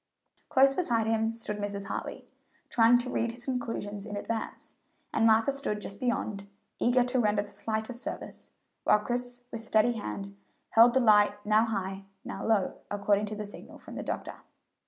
[0.49, 1.85] Close beside him stood Mrs.
[1.85, 2.25] Hartley,
[2.71, 4.73] trying to read his conclusions in advance,
[5.13, 6.47] and Martha stood just beyond,
[6.79, 8.49] eager to render the slightest service,
[8.83, 10.35] while Chris, with steady hand,
[10.71, 14.37] held the light now high, now low, according to the signal from the doctor.